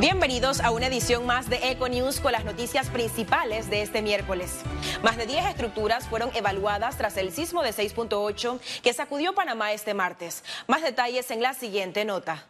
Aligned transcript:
Bienvenidos 0.00 0.60
a 0.60 0.70
una 0.70 0.86
edición 0.86 1.26
más 1.26 1.50
de 1.50 1.56
Eco 1.72 1.88
News 1.88 2.20
con 2.20 2.30
las 2.30 2.44
noticias 2.44 2.88
principales 2.88 3.68
de 3.68 3.82
este 3.82 4.00
miércoles. 4.00 4.60
Más 5.02 5.16
de 5.16 5.26
10 5.26 5.46
estructuras 5.46 6.06
fueron 6.06 6.30
evaluadas 6.36 6.96
tras 6.96 7.16
el 7.16 7.32
sismo 7.32 7.64
de 7.64 7.70
6.8 7.70 8.60
que 8.80 8.92
sacudió 8.92 9.34
Panamá 9.34 9.72
este 9.72 9.94
martes. 9.94 10.44
Más 10.68 10.82
detalles 10.82 11.32
en 11.32 11.42
la 11.42 11.52
siguiente 11.52 12.04
nota. 12.04 12.46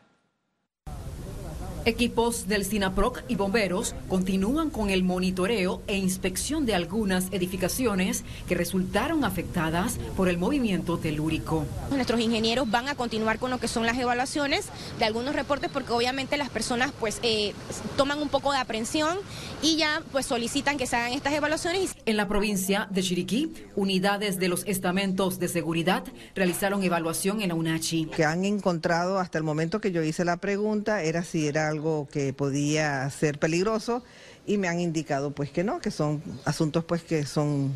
Equipos 1.88 2.48
del 2.48 2.66
SINAPROC 2.66 3.22
y 3.28 3.36
bomberos 3.36 3.94
continúan 4.10 4.68
con 4.68 4.90
el 4.90 5.02
monitoreo 5.02 5.80
e 5.86 5.96
inspección 5.96 6.66
de 6.66 6.74
algunas 6.74 7.32
edificaciones 7.32 8.24
que 8.46 8.54
resultaron 8.54 9.24
afectadas 9.24 9.96
por 10.14 10.28
el 10.28 10.36
movimiento 10.36 10.98
telúrico. 10.98 11.64
Nuestros 11.90 12.20
ingenieros 12.20 12.70
van 12.70 12.88
a 12.88 12.94
continuar 12.94 13.38
con 13.38 13.48
lo 13.48 13.58
que 13.58 13.68
son 13.68 13.86
las 13.86 13.96
evaluaciones 13.96 14.66
de 14.98 15.06
algunos 15.06 15.34
reportes 15.34 15.70
porque 15.72 15.94
obviamente 15.94 16.36
las 16.36 16.50
personas 16.50 16.92
pues 17.00 17.20
eh, 17.22 17.54
toman 17.96 18.20
un 18.20 18.28
poco 18.28 18.52
de 18.52 18.58
aprensión 18.58 19.16
y 19.62 19.78
ya 19.78 20.02
pues 20.12 20.26
solicitan 20.26 20.76
que 20.76 20.86
se 20.86 20.94
hagan 20.94 21.14
estas 21.14 21.32
evaluaciones. 21.32 21.94
En 22.04 22.18
la 22.18 22.28
provincia 22.28 22.86
de 22.90 23.02
Chiriquí, 23.02 23.54
unidades 23.76 24.38
de 24.38 24.48
los 24.48 24.62
estamentos 24.66 25.38
de 25.38 25.48
seguridad 25.48 26.04
realizaron 26.34 26.82
evaluación 26.82 27.40
en 27.40 27.48
la 27.48 27.54
UNACHI. 27.54 28.10
Que 28.14 28.26
han 28.26 28.44
encontrado 28.44 29.18
hasta 29.18 29.38
el 29.38 29.44
momento 29.44 29.80
que 29.80 29.90
yo 29.90 30.02
hice 30.02 30.26
la 30.26 30.36
pregunta 30.36 31.02
era 31.02 31.24
si 31.24 31.46
era 31.46 31.68
algo 31.68 31.77
que 32.10 32.32
podía 32.32 33.08
ser 33.10 33.38
peligroso 33.38 34.02
y 34.46 34.58
me 34.58 34.68
han 34.68 34.80
indicado 34.80 35.30
pues 35.32 35.50
que 35.50 35.64
no, 35.64 35.80
que 35.80 35.90
son 35.90 36.22
asuntos 36.44 36.84
pues 36.84 37.02
que 37.02 37.26
son 37.26 37.72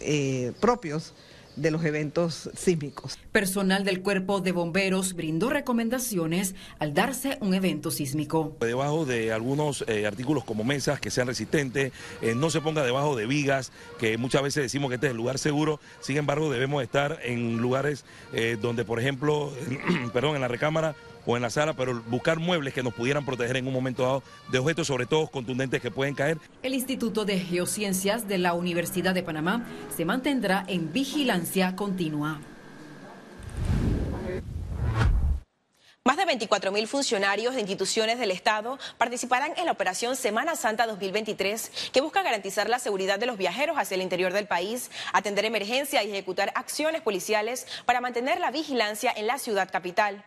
eh, 0.00 0.52
propios 0.60 1.14
de 1.58 1.70
los 1.70 1.84
eventos 1.84 2.50
sísmicos. 2.56 3.18
Personal 3.32 3.84
del 3.84 4.00
cuerpo 4.00 4.40
de 4.40 4.52
bomberos 4.52 5.14
brindó 5.14 5.50
recomendaciones 5.50 6.54
al 6.78 6.94
darse 6.94 7.36
un 7.40 7.52
evento 7.52 7.90
sísmico. 7.90 8.56
Debajo 8.60 9.04
de 9.04 9.32
algunos 9.32 9.84
eh, 9.88 10.06
artículos 10.06 10.44
como 10.44 10.64
mesas 10.64 11.00
que 11.00 11.10
sean 11.10 11.26
resistentes, 11.26 11.92
eh, 12.22 12.34
no 12.34 12.50
se 12.50 12.60
ponga 12.60 12.84
debajo 12.84 13.16
de 13.16 13.26
vigas, 13.26 13.72
que 13.98 14.16
muchas 14.18 14.42
veces 14.42 14.62
decimos 14.62 14.88
que 14.88 14.94
este 14.94 15.08
es 15.08 15.10
el 15.10 15.16
lugar 15.16 15.38
seguro, 15.38 15.80
sin 16.00 16.16
embargo 16.16 16.50
debemos 16.50 16.82
estar 16.82 17.18
en 17.24 17.58
lugares 17.58 18.04
eh, 18.32 18.56
donde, 18.60 18.84
por 18.84 19.00
ejemplo, 19.00 19.52
perdón, 20.12 20.36
en 20.36 20.42
la 20.42 20.48
recámara 20.48 20.94
o 21.28 21.36
en 21.36 21.42
la 21.42 21.50
sala, 21.50 21.74
pero 21.74 22.02
buscar 22.06 22.38
muebles 22.38 22.72
que 22.72 22.82
nos 22.82 22.94
pudieran 22.94 23.22
proteger 23.22 23.58
en 23.58 23.66
un 23.66 23.72
momento 23.74 24.02
dado 24.02 24.22
de 24.50 24.58
objetos, 24.58 24.86
sobre 24.86 25.04
todo 25.04 25.26
contundentes 25.26 25.82
que 25.82 25.90
pueden 25.90 26.14
caer. 26.14 26.38
El 26.62 26.72
Instituto 26.72 27.26
de 27.26 27.38
Geociencias 27.38 28.26
de 28.26 28.38
la 28.38 28.54
Universidad 28.54 29.14
de 29.14 29.22
Panamá 29.22 29.66
se 29.94 30.06
mantendrá 30.06 30.64
en 30.68 30.90
vigilancia 30.90 31.76
continua. 31.76 32.40
Más 36.02 36.16
de 36.16 36.24
24 36.24 36.72
mil 36.72 36.88
funcionarios 36.88 37.54
de 37.54 37.60
instituciones 37.60 38.18
del 38.18 38.30
Estado 38.30 38.78
participarán 38.96 39.52
en 39.58 39.66
la 39.66 39.72
operación 39.72 40.16
Semana 40.16 40.56
Santa 40.56 40.86
2023, 40.86 41.90
que 41.92 42.00
busca 42.00 42.22
garantizar 42.22 42.70
la 42.70 42.78
seguridad 42.78 43.18
de 43.18 43.26
los 43.26 43.36
viajeros 43.36 43.76
hacia 43.76 43.96
el 43.96 44.00
interior 44.00 44.32
del 44.32 44.46
país, 44.46 44.90
atender 45.12 45.44
emergencias 45.44 46.02
y 46.06 46.08
ejecutar 46.08 46.52
acciones 46.54 47.02
policiales 47.02 47.66
para 47.84 48.00
mantener 48.00 48.40
la 48.40 48.50
vigilancia 48.50 49.12
en 49.14 49.26
la 49.26 49.36
ciudad 49.36 49.70
capital. 49.70 50.24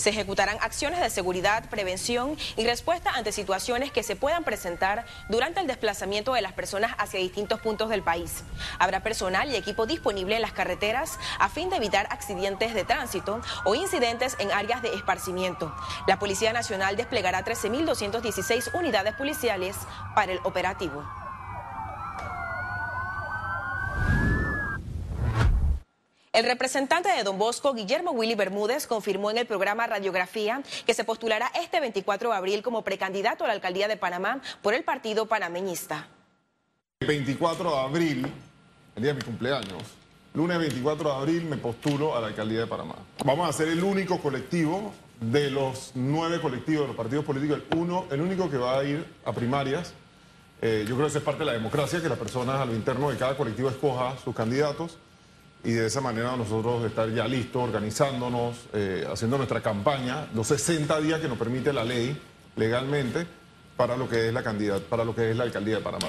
Se 0.00 0.08
ejecutarán 0.08 0.56
acciones 0.62 0.98
de 0.98 1.10
seguridad, 1.10 1.68
prevención 1.68 2.38
y 2.56 2.64
respuesta 2.64 3.10
ante 3.10 3.32
situaciones 3.32 3.92
que 3.92 4.02
se 4.02 4.16
puedan 4.16 4.44
presentar 4.44 5.04
durante 5.28 5.60
el 5.60 5.66
desplazamiento 5.66 6.32
de 6.32 6.40
las 6.40 6.54
personas 6.54 6.94
hacia 6.96 7.20
distintos 7.20 7.60
puntos 7.60 7.90
del 7.90 8.02
país. 8.02 8.42
Habrá 8.78 9.02
personal 9.02 9.50
y 9.50 9.56
equipo 9.56 9.84
disponible 9.84 10.36
en 10.36 10.40
las 10.40 10.52
carreteras 10.52 11.18
a 11.38 11.50
fin 11.50 11.68
de 11.68 11.76
evitar 11.76 12.06
accidentes 12.08 12.72
de 12.72 12.84
tránsito 12.84 13.42
o 13.66 13.74
incidentes 13.74 14.36
en 14.38 14.50
áreas 14.52 14.80
de 14.80 14.94
esparcimiento. 14.94 15.70
La 16.06 16.18
Policía 16.18 16.54
Nacional 16.54 16.96
desplegará 16.96 17.44
13.216 17.44 18.72
unidades 18.72 19.12
policiales 19.16 19.76
para 20.14 20.32
el 20.32 20.38
operativo. 20.44 21.19
El 26.32 26.44
representante 26.44 27.08
de 27.08 27.24
Don 27.24 27.38
Bosco, 27.38 27.74
Guillermo 27.74 28.12
Willy 28.12 28.36
Bermúdez, 28.36 28.86
confirmó 28.86 29.32
en 29.32 29.38
el 29.38 29.46
programa 29.46 29.88
Radiografía 29.88 30.62
que 30.86 30.94
se 30.94 31.02
postulará 31.02 31.50
este 31.60 31.80
24 31.80 32.30
de 32.30 32.36
abril 32.36 32.62
como 32.62 32.82
precandidato 32.82 33.42
a 33.42 33.48
la 33.48 33.54
alcaldía 33.54 33.88
de 33.88 33.96
Panamá 33.96 34.40
por 34.62 34.72
el 34.72 34.84
partido 34.84 35.26
panameñista. 35.26 36.06
El 37.00 37.08
24 37.08 37.68
de 37.68 37.78
abril, 37.78 38.32
el 38.94 39.02
día 39.02 39.12
de 39.12 39.18
mi 39.18 39.24
cumpleaños, 39.24 39.82
lunes 40.32 40.56
24 40.56 41.10
de 41.10 41.16
abril 41.16 41.44
me 41.46 41.56
postulo 41.56 42.16
a 42.16 42.20
la 42.20 42.28
alcaldía 42.28 42.60
de 42.60 42.66
Panamá. 42.68 42.94
Vamos 43.24 43.48
a 43.48 43.52
ser 43.52 43.66
el 43.66 43.82
único 43.82 44.20
colectivo 44.20 44.92
de 45.20 45.50
los 45.50 45.90
nueve 45.96 46.40
colectivos 46.40 46.82
de 46.82 46.86
los 46.88 46.96
partidos 46.96 47.24
políticos, 47.24 47.60
el, 47.72 47.76
uno, 47.76 48.06
el 48.08 48.20
único 48.20 48.48
que 48.48 48.56
va 48.56 48.78
a 48.78 48.84
ir 48.84 49.04
a 49.24 49.32
primarias. 49.32 49.94
Eh, 50.62 50.84
yo 50.88 50.94
creo 50.94 51.10
que 51.10 51.18
es 51.18 51.24
parte 51.24 51.40
de 51.40 51.46
la 51.46 51.54
democracia, 51.54 52.00
que 52.00 52.08
las 52.08 52.18
personas 52.18 52.60
a 52.60 52.66
lo 52.66 52.72
interno 52.72 53.10
de 53.10 53.16
cada 53.16 53.36
colectivo 53.36 53.68
escoja 53.68 54.16
sus 54.22 54.32
candidatos 54.32 54.96
y 55.62 55.72
de 55.72 55.86
esa 55.86 56.00
manera 56.00 56.36
nosotros 56.36 56.84
estar 56.84 57.10
ya 57.10 57.28
listos, 57.28 57.62
organizándonos, 57.62 58.56
eh, 58.72 59.06
haciendo 59.10 59.36
nuestra 59.36 59.60
campaña, 59.60 60.28
los 60.34 60.46
60 60.48 61.00
días 61.00 61.20
que 61.20 61.28
nos 61.28 61.38
permite 61.38 61.72
la 61.72 61.84
ley 61.84 62.18
legalmente 62.56 63.26
para 63.76 63.96
lo 63.96 64.08
que 64.08 64.28
es 64.28 64.32
la 64.34 64.42
para 64.88 65.04
lo 65.04 65.14
que 65.14 65.30
es 65.30 65.36
la 65.36 65.44
alcaldía 65.44 65.76
de 65.76 65.82
Panamá. 65.82 66.08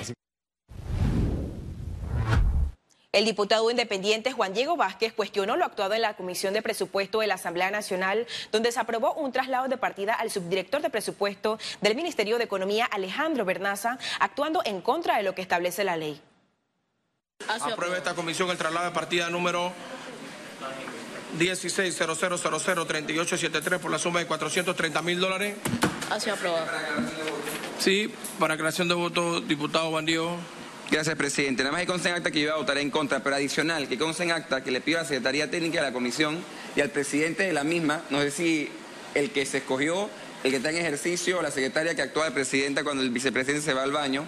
El 3.14 3.26
diputado 3.26 3.70
independiente 3.70 4.32
Juan 4.32 4.54
Diego 4.54 4.78
Vázquez 4.78 5.12
cuestionó 5.12 5.58
lo 5.58 5.66
actuado 5.66 5.94
en 5.94 6.02
la 6.02 6.16
Comisión 6.16 6.54
de 6.54 6.62
Presupuesto 6.62 7.20
de 7.20 7.28
la 7.28 7.34
Asamblea 7.34 7.70
Nacional, 7.70 8.26
donde 8.54 8.72
se 8.72 8.80
aprobó 8.80 9.14
un 9.16 9.34
traslado 9.34 9.68
de 9.68 9.76
partida 9.76 10.14
al 10.14 10.32
subdirector 10.32 10.82
de 10.82 10.90
presupuesto 10.90 11.60
del 11.82 11.96
Ministerio 11.96 12.38
de 12.38 12.46
Economía, 12.46 12.86
Alejandro 12.86 13.44
Bernaza, 13.44 14.00
actuando 14.22 14.62
en 14.64 14.80
contra 14.80 15.18
de 15.18 15.24
lo 15.24 15.36
que 15.36 15.42
establece 15.42 15.84
la 15.84 15.98
ley. 15.98 16.22
Aprueba 17.48 17.98
esta 17.98 18.14
comisión 18.14 18.50
el 18.50 18.58
traslado 18.58 18.88
de 18.88 18.92
partida 18.92 19.30
número 19.30 19.74
1600003873 21.40 23.80
por 23.80 23.92
la 23.92 24.00
suma 24.00 24.20
de 24.20 24.28
430 24.28 25.02
mil 25.02 25.20
dólares. 25.20 25.56
Ha 26.10 26.18
sido 26.20 26.36
aprobado. 26.36 26.68
Sí, 27.80 28.14
para 28.40 28.58
creación 28.58 28.88
de 28.88 28.94
voto, 28.96 29.42
diputado 29.42 29.92
Bandío. 29.92 30.38
Gracias, 30.90 31.16
presidente. 31.16 31.64
Nada 31.64 31.72
más 31.72 31.82
que 31.82 31.88
consta 31.88 32.10
en 32.10 32.16
acta 32.16 32.32
que 32.32 32.40
yo 32.42 32.48
iba 32.48 32.56
a 32.56 32.58
votar 32.58 32.78
en 32.78 32.92
contra, 32.92 33.24
pero 33.24 33.38
adicional, 33.38 33.88
que 33.88 33.98
consta 33.98 34.24
en 34.24 34.32
acta 34.32 34.62
que 34.62 34.72
le 34.72 34.82
pido 34.82 35.00
a 35.00 35.04
la 35.04 35.08
Secretaría 35.08 35.50
Técnica 35.50 35.80
de 35.80 35.88
la 35.88 35.94
Comisión 35.94 36.44
y 36.76 36.82
al 36.82 36.90
presidente 36.90 37.44
de 37.44 37.54
la 37.54 37.64
misma, 37.64 38.02
no 38.10 38.20
sé 38.20 38.32
si 38.32 38.70
el 39.16 39.32
que 39.32 39.46
se 39.46 39.60
escogió, 39.60 40.10
el 40.44 40.52
que 40.52 40.58
está 40.58 40.70
en 40.70 40.76
ejercicio, 40.78 41.40
o 41.40 41.42
la 41.42 41.52
secretaria 41.52 41.96
que 41.96 42.02
actúa 42.02 42.26
de 42.26 42.32
presidenta 42.32 42.84
cuando 42.84 43.04
el 43.04 43.10
vicepresidente 43.10 43.64
se 43.64 43.74
va 43.74 43.84
al 43.84 43.94
baño, 43.94 44.26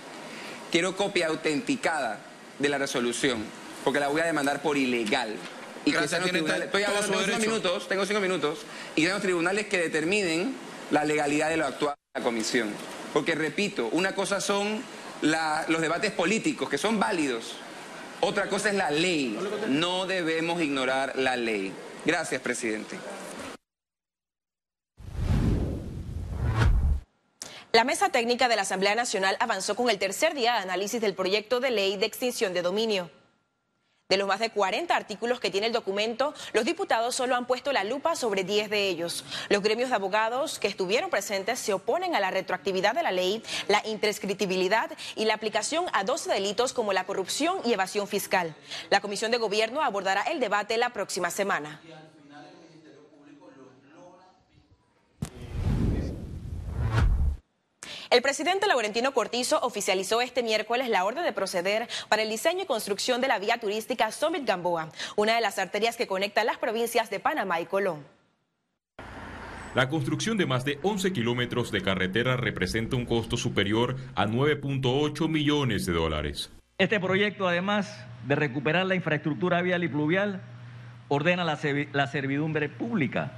quiero 0.71 0.95
copia 0.95 1.27
autenticada 1.27 2.21
de 2.63 2.69
la 2.69 2.77
resolución, 2.79 3.43
porque 3.83 3.99
la 3.99 4.07
voy 4.07 4.21
a 4.21 4.25
demandar 4.25 4.61
por 4.61 4.77
ilegal. 4.77 5.35
Y 5.85 5.91
que 5.91 5.97
Gracias, 5.97 6.09
sean 6.11 6.21
los 6.21 6.31
tiene 6.31 6.39
tribunales- 6.39 6.65
estoy 6.67 6.83
hablando, 6.83 7.07
tengo 7.09 7.23
cinco 7.25 7.39
minutos, 7.39 7.87
tengo 7.89 8.05
cinco 8.05 8.19
minutos, 8.21 8.59
y 8.95 9.01
sean 9.01 9.13
los 9.15 9.21
tribunales 9.21 9.67
que 9.67 9.77
determinen 9.77 10.55
la 10.89 11.03
legalidad 11.03 11.49
de 11.49 11.57
lo 11.57 11.65
actual 11.65 11.95
de 12.13 12.19
la 12.21 12.23
comisión. 12.23 12.69
Porque 13.13 13.35
repito, 13.35 13.89
una 13.91 14.15
cosa 14.15 14.39
son 14.39 14.81
la- 15.21 15.65
los 15.67 15.81
debates 15.81 16.11
políticos, 16.13 16.69
que 16.69 16.77
son 16.77 16.99
válidos. 16.99 17.55
Otra 18.21 18.47
cosa 18.47 18.69
es 18.69 18.75
la 18.75 18.89
ley. 18.91 19.37
No 19.67 20.05
debemos 20.05 20.61
ignorar 20.61 21.17
la 21.17 21.35
ley. 21.35 21.73
Gracias, 22.05 22.41
presidente. 22.41 22.97
La 27.75 27.83
mesa 27.83 28.09
técnica 28.09 28.47
de 28.47 28.55
la 28.55 28.61
Asamblea 28.61 28.93
Nacional 28.93 29.35
avanzó 29.39 29.75
con 29.75 29.89
el 29.89 29.97
tercer 29.97 30.35
día 30.35 30.53
de 30.53 30.59
análisis 30.59 31.01
del 31.01 31.15
proyecto 31.15 31.59
de 31.59 31.71
ley 31.71 31.97
de 31.97 32.05
extinción 32.05 32.53
de 32.53 32.61
dominio. 32.61 33.09
De 34.09 34.17
los 34.17 34.27
más 34.27 34.39
de 34.39 34.51
40 34.51 34.95
artículos 34.95 35.39
que 35.39 35.49
tiene 35.49 35.65
el 35.65 35.73
documento, 35.73 36.35
los 36.53 36.65
diputados 36.65 37.15
solo 37.15 37.35
han 37.35 37.47
puesto 37.47 37.73
la 37.73 37.83
lupa 37.83 38.15
sobre 38.15 38.43
10 38.43 38.69
de 38.69 38.89
ellos. 38.89 39.25
Los 39.49 39.63
gremios 39.63 39.89
de 39.89 39.95
abogados 39.95 40.59
que 40.59 40.67
estuvieron 40.67 41.09
presentes 41.09 41.57
se 41.57 41.73
oponen 41.73 42.13
a 42.13 42.19
la 42.19 42.29
retroactividad 42.29 42.93
de 42.93 43.01
la 43.01 43.11
ley, 43.11 43.41
la 43.67 43.81
imprescriptibilidad 43.87 44.91
y 45.15 45.25
la 45.25 45.33
aplicación 45.33 45.85
a 45.93 46.03
12 46.03 46.31
delitos 46.31 46.73
como 46.73 46.93
la 46.93 47.07
corrupción 47.07 47.57
y 47.65 47.73
evasión 47.73 48.07
fiscal. 48.07 48.53
La 48.91 49.01
Comisión 49.01 49.31
de 49.31 49.37
Gobierno 49.37 49.81
abordará 49.81 50.21
el 50.21 50.39
debate 50.39 50.77
la 50.77 50.91
próxima 50.91 51.31
semana. 51.31 51.81
El 58.13 58.21
presidente 58.21 58.67
Laurentino 58.67 59.11
Cortizo 59.11 59.59
oficializó 59.63 60.21
este 60.21 60.43
miércoles 60.43 60.87
la 60.87 61.03
orden 61.03 61.23
de 61.23 61.33
proceder 61.33 61.87
para 62.09 62.21
el 62.21 62.29
diseño 62.29 62.61
y 62.61 62.67
construcción 62.67 63.21
de 63.21 63.27
la 63.27 63.39
vía 63.39 63.57
turística 63.57 64.11
Summit 64.11 64.45
Gamboa, 64.45 64.89
una 65.15 65.33
de 65.33 65.41
las 65.41 65.57
arterias 65.57 65.97
que 65.97 66.05
conecta 66.05 66.43
las 66.43 66.59
provincias 66.59 67.09
de 67.09 67.19
Panamá 67.19 67.59
y 67.59 67.65
Colón. 67.65 68.05
La 69.73 69.89
construcción 69.89 70.37
de 70.37 70.45
más 70.45 70.63
de 70.63 70.77
11 70.83 71.11
kilómetros 71.11 71.71
de 71.71 71.81
carretera 71.81 72.37
representa 72.37 72.95
un 72.95 73.07
costo 73.07 73.35
superior 73.35 73.95
a 74.13 74.27
9.8 74.27 75.27
millones 75.27 75.87
de 75.87 75.93
dólares. 75.93 76.51
Este 76.77 76.99
proyecto, 76.99 77.47
además 77.47 78.05
de 78.27 78.35
recuperar 78.35 78.85
la 78.85 78.93
infraestructura 78.93 79.63
vial 79.63 79.83
y 79.83 79.87
pluvial, 79.87 80.39
ordena 81.07 81.43
la, 81.43 81.57
la 81.93 82.05
servidumbre 82.05 82.69
pública, 82.69 83.31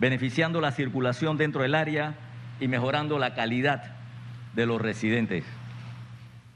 beneficiando 0.00 0.60
la 0.60 0.72
circulación 0.72 1.36
dentro 1.36 1.62
del 1.62 1.76
área 1.76 2.16
y 2.58 2.66
mejorando 2.66 3.20
la 3.20 3.32
calidad 3.32 3.95
de 4.56 4.66
los 4.66 4.80
residentes. 4.80 5.44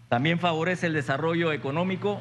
También 0.08 0.41
favorece 0.41 0.88
el 0.88 0.94
desarrollo 0.94 1.52
económico 1.52 2.20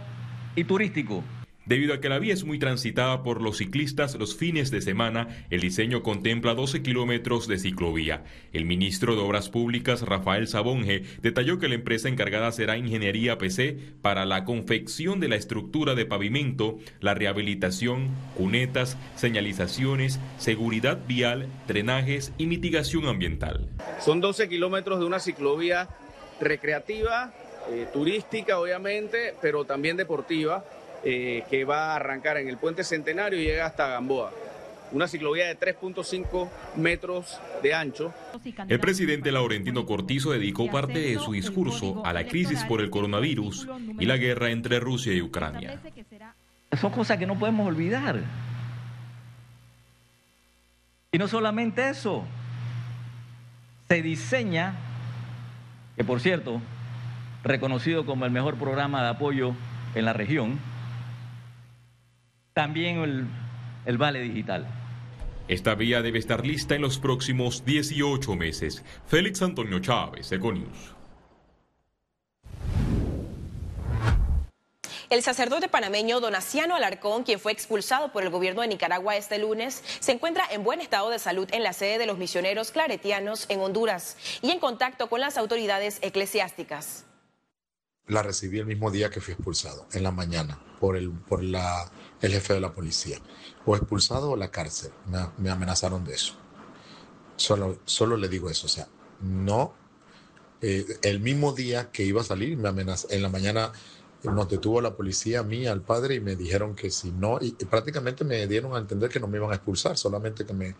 y 0.55 0.65
turístico 0.65 1.23
Debido 1.69 1.93
a 1.93 2.01
que 2.01 2.09
la 2.09 2.17
vía 2.17 2.33
es 2.33 2.45
muy 2.45 2.57
transitada 2.57 3.21
por 3.21 3.43
los 3.43 3.57
ciclistas 3.57 4.15
los 4.15 4.35
fines 4.35 4.71
de 4.71 4.81
semana, 4.81 5.45
el 5.51 5.61
diseño 5.61 6.01
contempla 6.01 6.55
12 6.55 6.81
kilómetros 6.81 7.47
de 7.47 7.59
ciclovía. 7.59 8.23
El 8.53 8.65
ministro 8.65 9.13
de 9.13 9.21
Obras 9.21 9.49
Públicas, 9.49 10.01
Rafael 10.01 10.47
Sabonge, 10.47 11.03
detalló 11.21 11.59
que 11.59 11.67
la 11.67 11.75
empresa 11.75 12.09
encargada 12.09 12.51
será 12.51 12.75
Ingeniería 12.75 13.37
PC 13.37 13.77
para 14.01 14.25
la 14.25 14.45
confección 14.45 15.19
de 15.19 15.27
la 15.27 15.35
estructura 15.35 15.93
de 15.93 16.07
pavimento, 16.07 16.79
la 17.01 17.13
rehabilitación, 17.13 18.09
cunetas, 18.35 18.97
señalizaciones, 19.15 20.19
seguridad 20.39 20.97
vial, 21.05 21.49
drenajes 21.67 22.33
y 22.39 22.47
mitigación 22.47 23.05
ambiental. 23.05 23.69
Son 23.99 24.21
12 24.21 24.49
kilómetros 24.49 25.01
de 25.01 25.05
una 25.05 25.19
ciclovía 25.19 25.87
recreativa, 26.41 27.31
eh, 27.69 27.85
turística 27.93 28.57
obviamente, 28.57 29.35
pero 29.39 29.65
también 29.65 29.97
deportiva 29.97 30.65
eh, 31.03 31.43
que 31.49 31.63
va 31.65 31.93
a 31.93 31.95
arrancar 31.95 32.37
en 32.37 32.49
el 32.49 32.57
puente 32.57 32.83
Centenario 32.83 33.39
y 33.39 33.45
llega 33.45 33.65
hasta 33.65 33.87
Gamboa. 33.87 34.31
Una 34.91 35.07
ciclovía 35.07 35.47
de 35.47 35.57
3.5 35.57 36.49
metros 36.75 37.39
de 37.61 37.73
ancho. 37.75 38.13
El 38.67 38.79
presidente 38.79 39.31
Laurentino 39.31 39.85
Cortizo 39.85 40.31
dedicó 40.31 40.69
parte 40.71 40.99
de 40.99 41.19
su 41.19 41.33
discurso 41.33 42.03
a 42.05 42.11
la 42.11 42.25
crisis 42.25 42.63
por 42.63 42.81
el 42.81 42.89
coronavirus 42.89 43.67
y 43.99 44.05
la 44.05 44.17
guerra 44.17 44.49
entre 44.49 44.79
Rusia 44.79 45.13
y 45.13 45.21
Ucrania. 45.21 45.79
Son 46.79 46.91
cosas 46.91 47.17
que 47.17 47.27
no 47.27 47.37
podemos 47.37 47.67
olvidar. 47.67 48.23
Y 51.11 51.17
no 51.17 51.27
solamente 51.27 51.89
eso, 51.89 52.23
se 53.87 54.01
diseña, 54.01 54.75
que 55.95 56.03
por 56.03 56.19
cierto, 56.19 56.61
reconocido 57.43 58.05
como 58.05 58.25
el 58.25 58.31
mejor 58.31 58.55
programa 58.55 59.03
de 59.03 59.09
apoyo 59.09 59.53
en 59.95 60.05
la 60.05 60.13
región, 60.13 60.59
también 62.59 62.97
el, 62.97 63.25
el 63.85 63.97
vale 63.97 64.19
digital. 64.19 64.67
Esta 65.47 65.75
vía 65.75 66.01
debe 66.01 66.19
estar 66.19 66.45
lista 66.45 66.75
en 66.75 66.81
los 66.81 66.99
próximos 66.99 67.63
18 67.63 68.35
meses. 68.35 68.83
Félix 69.07 69.41
Antonio 69.41 69.79
Chávez, 69.79 70.29
Econius. 70.29 70.93
El 75.09 75.23
sacerdote 75.23 75.69
panameño 75.69 76.19
Donaciano 76.19 76.75
Alarcón, 76.75 77.23
quien 77.23 77.39
fue 77.39 77.53
expulsado 77.53 78.11
por 78.11 78.23
el 78.23 78.29
gobierno 78.29 78.61
de 78.61 78.67
Nicaragua 78.67 79.15
este 79.15 79.37
lunes, 79.37 79.81
se 80.01 80.11
encuentra 80.11 80.43
en 80.51 80.65
buen 80.65 80.81
estado 80.81 81.09
de 81.09 81.17
salud 81.17 81.47
en 81.53 81.63
la 81.63 81.71
sede 81.71 81.97
de 81.97 82.07
los 82.07 82.17
misioneros 82.17 82.71
claretianos 82.71 83.45
en 83.47 83.61
Honduras 83.61 84.17
y 84.41 84.51
en 84.51 84.59
contacto 84.59 85.07
con 85.07 85.21
las 85.21 85.37
autoridades 85.37 85.99
eclesiásticas. 86.01 87.05
La 88.09 88.21
recibí 88.23 88.59
el 88.59 88.65
mismo 88.65 88.91
día 88.91 89.09
que 89.09 89.21
fui 89.21 89.33
expulsado, 89.33 89.85
en 89.93 90.03
la 90.03 90.11
mañana, 90.11 90.59
por 90.79 90.97
el, 90.97 91.11
por 91.11 91.43
la 91.43 91.89
el 92.21 92.31
jefe 92.31 92.53
de 92.53 92.59
la 92.59 92.73
policía. 92.73 93.19
O 93.65 93.75
expulsado 93.75 94.31
o 94.31 94.35
la 94.35 94.51
cárcel. 94.51 94.91
Me, 95.37 95.49
amenazaron 95.49 96.03
de 96.03 96.15
eso. 96.15 96.33
Solo, 97.35 97.79
solo 97.85 98.17
le 98.17 98.27
digo 98.27 98.49
eso. 98.49 98.65
O 98.65 98.69
sea, 98.69 98.87
no. 99.21 99.73
Eh, 100.61 100.85
el 101.03 101.21
mismo 101.21 101.53
día 101.53 101.91
que 101.91 102.03
iba 102.03 102.21
a 102.21 102.25
salir, 102.25 102.57
me 102.57 102.69
amenazó. 102.69 103.07
En 103.09 103.21
la 103.21 103.29
mañana 103.29 103.71
nos 104.23 104.49
detuvo 104.49 104.81
la 104.81 104.95
policía 104.95 105.39
a 105.39 105.43
mí, 105.43 105.65
al 105.65 105.81
padre, 105.81 106.15
y 106.15 106.19
me 106.19 106.35
dijeron 106.35 106.75
que 106.75 106.91
si 106.91 107.11
no. 107.11 107.37
Y, 107.41 107.51
prácticamente 107.51 108.25
me 108.25 108.45
dieron 108.47 108.75
a 108.75 108.79
entender 108.79 109.09
que 109.09 109.19
no 109.19 109.27
me 109.27 109.37
iban 109.37 109.51
a 109.51 109.55
expulsar, 109.55 109.97
solamente 109.97 110.45
que 110.45 110.53
me, 110.53 110.75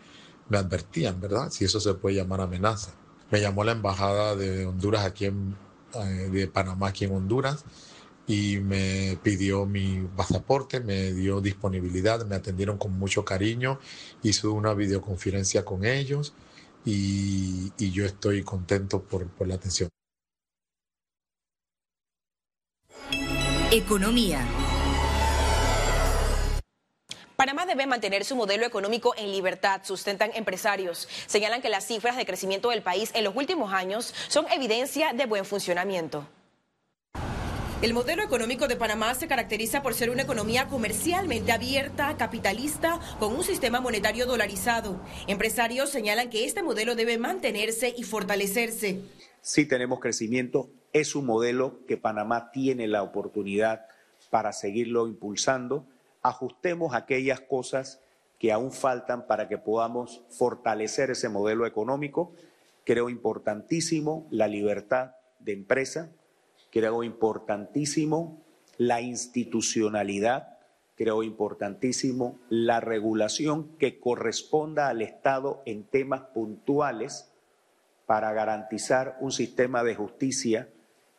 me 0.49 0.57
advertían, 0.57 1.21
¿verdad? 1.21 1.49
Si 1.49 1.63
eso 1.63 1.79
se 1.79 1.93
puede 1.93 2.17
llamar 2.17 2.41
amenaza. 2.41 2.91
Me 3.31 3.39
llamó 3.39 3.63
la 3.63 3.73
embajada 3.73 4.35
de 4.35 4.65
Honduras 4.65 5.05
aquí 5.05 5.25
en. 5.25 5.55
Eh, 5.95 6.29
de 6.31 6.47
Panamá 6.47 6.89
aquí 6.89 7.05
en 7.05 7.15
Honduras 7.15 7.65
y 8.27 8.59
me 8.59 9.17
pidió 9.23 9.65
mi 9.65 10.07
pasaporte, 10.15 10.79
me 10.81 11.13
dio 11.13 11.41
disponibilidad, 11.41 12.23
me 12.27 12.35
atendieron 12.35 12.77
con 12.77 12.93
mucho 12.93 13.25
cariño, 13.25 13.79
hice 14.21 14.47
una 14.47 14.75
videoconferencia 14.75 15.65
con 15.65 15.83
ellos 15.83 16.33
y, 16.85 17.71
yo 17.91 18.05
estoy 18.05 18.43
contento 18.43 19.01
por, 19.01 19.27
por 19.29 19.47
la 19.47 19.55
atención. 19.55 19.89
Economía. 23.71 24.45
Panamá 27.39 27.65
debe 27.65 27.87
mantener 27.87 28.25
su 28.25 28.35
modelo 28.35 28.65
económico 28.65 29.13
en 29.17 29.31
libertad, 29.31 29.79
sustentan 29.85 30.31
empresarios. 30.35 31.07
Señalan 31.25 31.61
que 31.61 31.69
las 31.69 31.87
cifras 31.87 32.17
de 32.17 32.25
crecimiento 32.25 32.69
del 32.69 32.81
país 32.81 33.11
en 33.15 33.23
los 33.23 33.33
últimos 33.33 33.71
años 33.71 34.13
son 34.27 34.45
evidencia 34.51 35.13
de 35.13 35.25
buen 35.25 35.45
funcionamiento. 35.45 36.27
El 37.81 37.93
modelo 37.93 38.23
económico 38.23 38.67
de 38.67 38.75
Panamá 38.75 39.15
se 39.15 39.29
caracteriza 39.29 39.81
por 39.81 39.93
ser 39.93 40.09
una 40.09 40.23
economía 40.23 40.67
comercialmente 40.67 41.53
abierta, 41.53 42.17
capitalista, 42.17 42.99
con 43.19 43.33
un 43.33 43.45
sistema 43.45 43.79
monetario 43.79 44.25
dolarizado. 44.25 44.99
Empresarios 45.27 45.91
señalan 45.91 46.29
que 46.29 46.43
este 46.43 46.61
modelo 46.61 46.93
debe 46.95 47.17
mantenerse 47.17 47.93
y 47.95 48.03
fortalecerse. 48.03 48.99
Si 49.41 49.65
tenemos 49.65 50.01
crecimiento, 50.01 50.69
es 50.91 51.15
un 51.15 51.25
modelo 51.25 51.85
que 51.87 51.95
Panamá 51.95 52.51
tiene 52.51 52.89
la 52.89 53.01
oportunidad 53.01 53.85
para 54.29 54.51
seguirlo 54.51 55.07
impulsando. 55.07 55.87
Ajustemos 56.21 56.93
aquellas 56.93 57.39
cosas 57.41 58.01
que 58.39 58.51
aún 58.51 58.71
faltan 58.71 59.27
para 59.27 59.47
que 59.47 59.57
podamos 59.57 60.23
fortalecer 60.29 61.11
ese 61.11 61.29
modelo 61.29 61.65
económico. 61.65 62.33
Creo 62.85 63.09
importantísimo 63.09 64.27
la 64.31 64.47
libertad 64.47 65.11
de 65.39 65.53
empresa, 65.53 66.09
creo 66.71 67.03
importantísimo 67.03 68.41
la 68.77 69.01
institucionalidad, 69.01 70.57
creo 70.95 71.23
importantísimo 71.23 72.39
la 72.49 72.79
regulación 72.79 73.77
que 73.77 73.99
corresponda 73.99 74.87
al 74.87 75.01
Estado 75.01 75.61
en 75.65 75.83
temas 75.83 76.21
puntuales 76.33 77.31
para 78.05 78.33
garantizar 78.33 79.17
un 79.19 79.31
sistema 79.31 79.83
de 79.83 79.95
justicia 79.95 80.69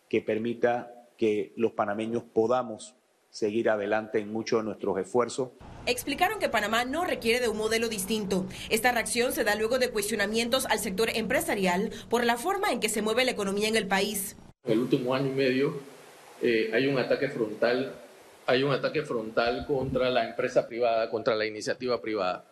que 0.08 0.22
permita 0.22 0.92
que 1.16 1.52
los 1.56 1.72
panameños 1.72 2.22
podamos 2.24 2.96
seguir 3.30 3.70
adelante 3.70 4.18
en 4.18 4.32
muchos 4.32 4.60
de 4.60 4.64
nuestros 4.64 4.98
esfuerzos. 4.98 5.50
Explicaron 5.86 6.38
que 6.38 6.48
Panamá 6.48 6.84
no 6.84 7.04
requiere 7.04 7.40
de 7.40 7.48
un 7.48 7.56
modelo 7.56 7.88
distinto. 7.88 8.46
Esta 8.68 8.92
reacción 8.92 9.32
se 9.32 9.44
da 9.44 9.54
luego 9.54 9.78
de 9.78 9.90
cuestionamientos 9.90 10.66
al 10.66 10.78
sector 10.78 11.10
empresarial 11.14 11.90
por 12.08 12.24
la 12.24 12.36
forma 12.36 12.70
en 12.70 12.80
que 12.80 12.88
se 12.88 13.02
mueve 13.02 13.24
la 13.24 13.30
economía 13.30 13.68
en 13.68 13.76
el 13.76 13.86
país. 13.86 14.36
En 14.64 14.72
el 14.72 14.78
último 14.80 15.14
año 15.14 15.28
y 15.28 15.34
medio 15.34 15.74
eh, 16.42 16.70
hay 16.74 16.86
un 16.86 16.98
ataque 16.98 17.28
frontal, 17.28 17.94
hay 18.46 18.62
un 18.62 18.72
ataque 18.72 19.02
frontal 19.02 19.64
contra 19.66 20.10
la 20.10 20.28
empresa 20.28 20.66
privada, 20.66 21.08
contra 21.08 21.34
la 21.34 21.46
iniciativa 21.46 22.00
privada. 22.00 22.44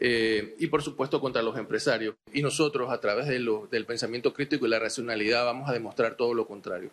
Eh, 0.00 0.54
y 0.58 0.68
por 0.68 0.82
supuesto 0.82 1.20
contra 1.20 1.42
los 1.42 1.58
empresarios. 1.58 2.14
Y 2.32 2.42
nosotros, 2.42 2.90
a 2.90 3.00
través 3.00 3.26
de 3.26 3.40
lo, 3.40 3.66
del 3.66 3.84
pensamiento 3.84 4.32
crítico 4.32 4.64
y 4.66 4.68
la 4.68 4.78
racionalidad, 4.78 5.44
vamos 5.44 5.68
a 5.68 5.72
demostrar 5.72 6.16
todo 6.16 6.34
lo 6.34 6.46
contrario. 6.46 6.90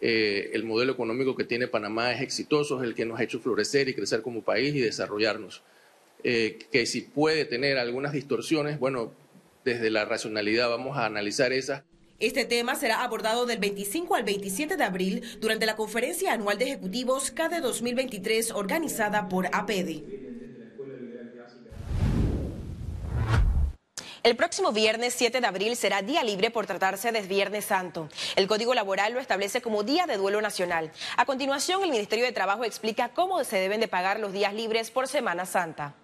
Eh, 0.00 0.50
el 0.52 0.64
modelo 0.64 0.92
económico 0.92 1.34
que 1.34 1.44
tiene 1.44 1.66
Panamá 1.66 2.12
es 2.12 2.22
exitoso, 2.22 2.80
es 2.82 2.88
el 2.88 2.94
que 2.94 3.04
nos 3.04 3.18
ha 3.18 3.24
hecho 3.24 3.40
florecer 3.40 3.88
y 3.88 3.94
crecer 3.94 4.22
como 4.22 4.42
país 4.42 4.74
y 4.74 4.80
desarrollarnos. 4.80 5.62
que 6.22 6.86
si 6.86 7.02
puede 7.02 7.44
tener 7.44 7.78
algunas 7.78 8.12
distorsiones, 8.12 8.78
bueno, 8.80 9.12
desde 9.64 9.90
la 9.90 10.04
racionalidad 10.04 10.68
vamos 10.68 10.96
a 10.96 11.06
analizar 11.06 11.52
esas. 11.52 11.82
Este 12.20 12.44
tema 12.44 12.74
será 12.74 13.04
abordado 13.04 13.46
del 13.46 13.58
25 13.60 14.16
al 14.16 14.24
27 14.24 14.76
de 14.76 14.82
abril 14.82 15.22
durante 15.40 15.66
la 15.66 15.76
Conferencia 15.76 16.32
Anual 16.32 16.58
de 16.58 16.64
Ejecutivos 16.64 17.30
CADE 17.30 17.60
2023 17.60 18.50
organizada 18.50 19.28
por 19.28 19.46
APEDE. 19.52 20.17
El 24.24 24.34
próximo 24.34 24.72
viernes 24.72 25.14
7 25.14 25.40
de 25.40 25.46
abril 25.46 25.76
será 25.76 26.02
día 26.02 26.24
libre 26.24 26.50
por 26.50 26.66
tratarse 26.66 27.12
de 27.12 27.22
Viernes 27.22 27.66
Santo. 27.66 28.08
El 28.34 28.48
Código 28.48 28.74
Laboral 28.74 29.12
lo 29.12 29.20
establece 29.20 29.62
como 29.62 29.84
Día 29.84 30.06
de 30.06 30.16
Duelo 30.16 30.40
Nacional. 30.40 30.90
A 31.16 31.24
continuación, 31.24 31.84
el 31.84 31.90
Ministerio 31.90 32.24
de 32.24 32.32
Trabajo 32.32 32.64
explica 32.64 33.10
cómo 33.10 33.44
se 33.44 33.58
deben 33.58 33.80
de 33.80 33.86
pagar 33.86 34.18
los 34.18 34.32
días 34.32 34.52
libres 34.54 34.90
por 34.90 35.06
Semana 35.06 35.46
Santa. 35.46 35.94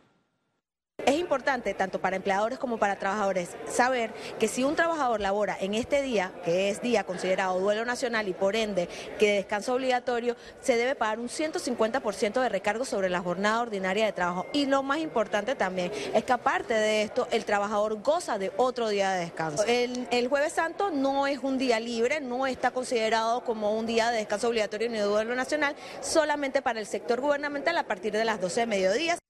Es 1.06 1.16
importante, 1.16 1.74
tanto 1.74 2.00
para 2.00 2.16
empleadores 2.16 2.58
como 2.58 2.78
para 2.78 2.98
trabajadores, 2.98 3.50
saber 3.68 4.12
que 4.38 4.48
si 4.48 4.64
un 4.64 4.74
trabajador 4.74 5.20
labora 5.20 5.56
en 5.60 5.74
este 5.74 6.02
día, 6.02 6.32
que 6.44 6.70
es 6.70 6.80
día 6.80 7.04
considerado 7.04 7.60
duelo 7.60 7.84
nacional 7.84 8.26
y 8.28 8.32
por 8.32 8.56
ende 8.56 8.88
que 9.18 9.34
descanso 9.34 9.74
obligatorio, 9.74 10.36
se 10.60 10.76
debe 10.76 10.94
pagar 10.94 11.18
un 11.18 11.28
150% 11.28 12.40
de 12.40 12.48
recargo 12.48 12.84
sobre 12.84 13.10
la 13.10 13.20
jornada 13.20 13.60
ordinaria 13.60 14.06
de 14.06 14.12
trabajo. 14.12 14.46
Y 14.52 14.66
lo 14.66 14.82
más 14.82 14.98
importante 14.98 15.54
también 15.54 15.92
es 16.14 16.24
que 16.24 16.32
aparte 16.32 16.74
de 16.74 17.02
esto, 17.02 17.28
el 17.30 17.44
trabajador 17.44 18.00
goza 18.02 18.38
de 18.38 18.52
otro 18.56 18.88
día 18.88 19.12
de 19.12 19.20
descanso. 19.20 19.64
El, 19.64 20.08
el 20.10 20.28
jueves 20.28 20.54
santo 20.54 20.90
no 20.90 21.26
es 21.26 21.38
un 21.42 21.58
día 21.58 21.80
libre, 21.80 22.20
no 22.20 22.46
está 22.46 22.70
considerado 22.70 23.44
como 23.44 23.76
un 23.76 23.86
día 23.86 24.10
de 24.10 24.18
descanso 24.18 24.48
obligatorio 24.48 24.88
ni 24.88 24.98
de 24.98 25.04
duelo 25.04 25.34
nacional, 25.34 25.74
solamente 26.00 26.62
para 26.62 26.80
el 26.80 26.86
sector 26.86 27.20
gubernamental 27.20 27.76
a 27.76 27.86
partir 27.86 28.12
de 28.12 28.24
las 28.24 28.40
12 28.40 28.60
de 28.60 28.66
mediodía. 28.66 29.23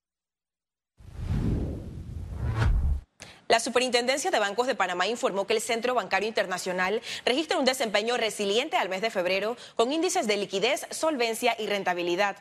La 3.47 3.59
Superintendencia 3.59 4.31
de 4.31 4.39
Bancos 4.39 4.65
de 4.65 4.73
Panamá 4.73 5.05
informó 5.05 5.45
que 5.45 5.53
el 5.53 5.61
Centro 5.61 5.93
Bancario 5.93 6.27
Internacional 6.27 6.99
registra 7.25 7.59
un 7.59 7.65
desempeño 7.65 8.17
resiliente 8.17 8.75
al 8.75 8.89
mes 8.89 9.01
de 9.01 9.11
febrero 9.11 9.55
con 9.75 9.93
índices 9.93 10.25
de 10.25 10.37
liquidez, 10.37 10.87
solvencia 10.89 11.55
y 11.59 11.67
rentabilidad. 11.67 12.37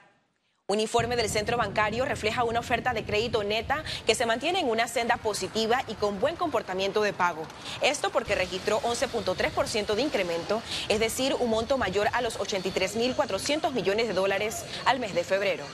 Un 0.66 0.80
informe 0.80 1.16
del 1.16 1.28
centro 1.28 1.58
bancario 1.58 2.06
refleja 2.06 2.44
una 2.44 2.60
oferta 2.60 2.94
de 2.94 3.04
crédito 3.04 3.44
neta 3.44 3.84
que 4.06 4.14
se 4.14 4.24
mantiene 4.24 4.60
en 4.60 4.70
una 4.70 4.88
senda 4.88 5.18
positiva 5.18 5.82
y 5.88 5.94
con 5.94 6.20
buen 6.20 6.36
comportamiento 6.36 7.02
de 7.02 7.12
pago. 7.12 7.42
Esto 7.82 8.08
porque 8.08 8.34
registró 8.34 8.80
11.3% 8.80 9.94
de 9.94 10.00
incremento, 10.00 10.62
es 10.88 11.00
decir, 11.00 11.34
un 11.38 11.50
monto 11.50 11.76
mayor 11.76 12.08
a 12.14 12.22
los 12.22 12.38
83.400 12.38 13.72
millones 13.72 14.08
de 14.08 14.14
dólares 14.14 14.64
al 14.86 15.00
mes 15.00 15.14
de 15.14 15.22
febrero. 15.22 15.64